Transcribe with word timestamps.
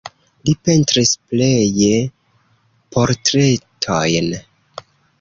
Li 0.47 0.53
pentris 0.69 1.11
pleje 1.33 2.01
portretojn. 2.97 4.37